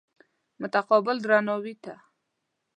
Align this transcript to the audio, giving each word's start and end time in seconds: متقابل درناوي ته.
متقابل 0.61 1.15
درناوي 1.23 1.73
ته. 1.83 1.93